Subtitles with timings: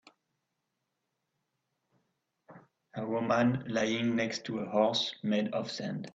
[2.95, 6.09] A woman lying next to a horse made of sand.